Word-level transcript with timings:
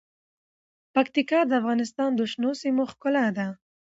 پکتیکا 0.95 1.39
د 1.45 1.51
افغانستان 1.61 2.09
د 2.15 2.21
شنو 2.31 2.51
سیمو 2.61 2.83
ښکلا 2.91 3.25
ده. 3.37 3.47